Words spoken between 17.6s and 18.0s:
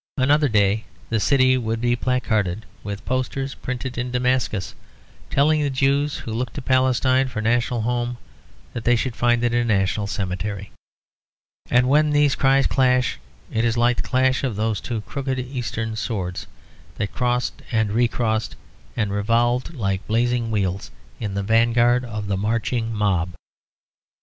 and